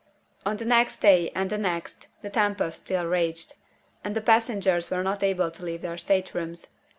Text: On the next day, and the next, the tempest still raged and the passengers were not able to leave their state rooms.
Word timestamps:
On 0.47 0.57
the 0.57 0.65
next 0.65 0.97
day, 0.97 1.29
and 1.35 1.47
the 1.51 1.59
next, 1.59 2.07
the 2.23 2.31
tempest 2.31 2.81
still 2.81 3.05
raged 3.05 3.53
and 4.03 4.15
the 4.15 4.19
passengers 4.21 4.89
were 4.89 5.03
not 5.03 5.21
able 5.21 5.51
to 5.51 5.63
leave 5.63 5.83
their 5.83 5.95
state 5.99 6.33
rooms. 6.33 6.69